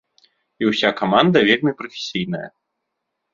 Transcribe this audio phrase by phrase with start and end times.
[0.63, 2.43] І ўся каманда вельмі прафесійная.